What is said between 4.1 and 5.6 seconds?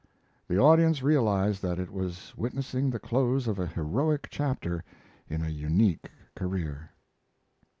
chapter in a